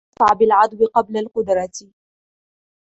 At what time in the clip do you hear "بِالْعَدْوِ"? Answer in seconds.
0.37-0.85